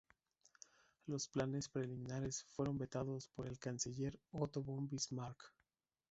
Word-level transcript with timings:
Los 1.05 1.27
planes 1.27 1.69
preliminares 1.69 2.43
fueron 2.55 2.75
vetados 2.79 3.27
por 3.35 3.45
el 3.45 3.59
canciller 3.59 4.17
Otto 4.31 4.63
von 4.63 4.89
Bismarck. 4.89 5.53